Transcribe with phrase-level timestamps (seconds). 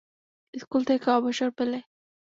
[0.53, 1.79] School থেকে অবসর পেলে।